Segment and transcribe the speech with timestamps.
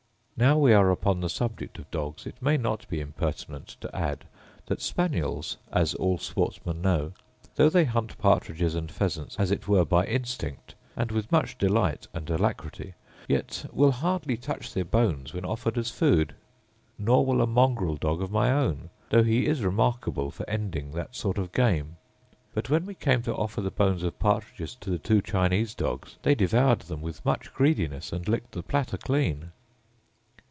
[0.37, 4.25] Now we are upon the subject of dogs it may not be impertinent to add,
[4.65, 7.11] that spaniels, as all sportsmen know,
[7.57, 12.07] though they hunt partridges and pheasants as it were by instinct, and with much delight
[12.11, 12.95] and alacrity,
[13.27, 16.33] yet will hardly touch their bones when offered as food;
[16.97, 21.15] nor will a mongrel dog of my own, though he is remarkable for ending that
[21.15, 21.97] sort of game.
[22.51, 26.17] But, when we came to offer the bones of partridges to the two Chinese dogs,
[26.23, 29.51] they devoured them with much greediness, and licked the platter clean.